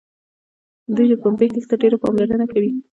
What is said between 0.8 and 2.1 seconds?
دوی د پنبې کښت ته ډېره